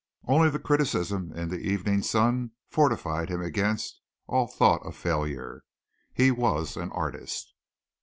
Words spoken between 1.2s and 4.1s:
in the Evening Sun fortified him against